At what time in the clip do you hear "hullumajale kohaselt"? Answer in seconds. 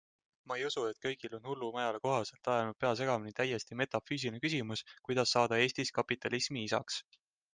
1.49-2.49